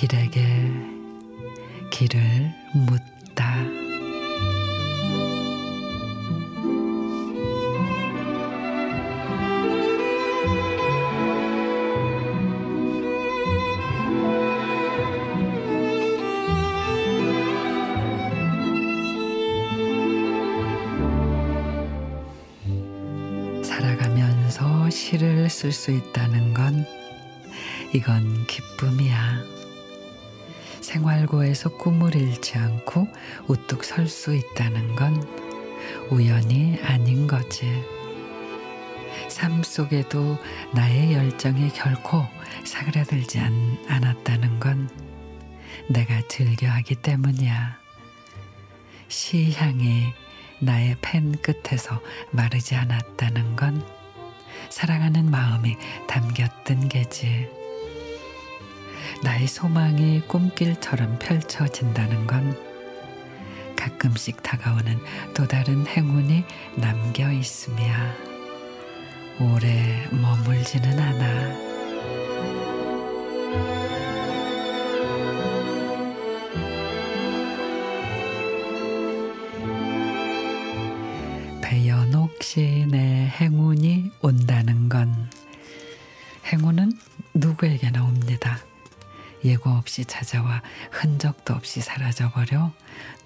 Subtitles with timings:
[0.00, 0.40] 길에게
[1.90, 2.18] 길을
[2.72, 3.89] 묻다.
[24.90, 26.86] 시를 쓸 수 있다는 건
[27.92, 29.42] 이건 기쁨이야.
[30.80, 33.08] 생활고에서 꿈을 잃지 않고
[33.46, 35.22] 우뚝 설 수 있다는 건
[36.10, 37.82] 우연이 아닌 거지.
[39.28, 40.36] 삶 속에도
[40.74, 42.24] 나의 열정이 결코
[42.64, 44.88] 사그라들지 않, 않았다는 건
[45.88, 47.78] 내가 즐겨하기 때문이야.
[49.08, 50.12] 시향이
[50.60, 53.99] 나의 펜 끝에서 마르지 않았다는 건
[54.70, 55.76] 사랑하는 마음이
[56.06, 57.48] 담겼던 게지.
[59.22, 62.56] 나의 소망이 꿈길처럼 펼쳐진다는 건
[63.76, 64.98] 가끔씩 다가오는
[65.34, 66.44] 또 다른 행운이
[66.76, 68.14] 남겨 있음이야.
[69.40, 71.70] 오래 머물지는 않아.
[82.30, 85.30] 배연옥 시인의 행운이 온다는 건
[86.46, 86.92] 행운은
[87.34, 88.58] 누구에게나 옵니다.
[89.44, 92.72] 예고 없이 찾아와 흔적도 없이 사라져버려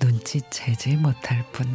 [0.00, 1.66] 눈치채지 못할 뿐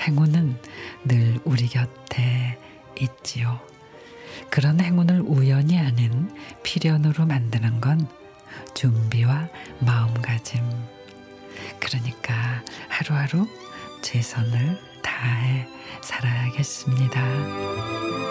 [0.00, 0.60] 행운은
[1.04, 2.58] 늘 우리 곁에
[3.00, 3.60] 있지요.
[4.50, 6.30] 그런 행운을 우연이 아닌
[6.62, 8.08] 필연으로 만드는 건
[8.74, 9.48] 준비와
[9.80, 10.62] 마음가짐.
[11.80, 13.46] 그러니까 하루하루
[14.02, 15.66] 최선을 다해
[16.00, 18.27] 살아야겠습니다.